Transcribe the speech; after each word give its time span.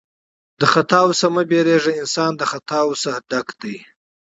له 0.59 0.65
تېروتنو 0.73 1.17
څخه 1.19 1.27
مه 1.33 1.43
بېرېږه! 1.49 1.91
انسان 2.01 2.31
له 2.39 2.45
تېروتنو 2.69 2.99
څخه 3.03 3.19
ډګ 3.29 3.47
دئ. 3.61 3.77